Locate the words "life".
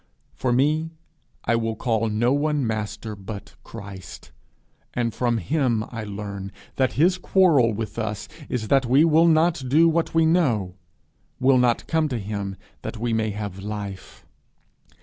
13.59-14.25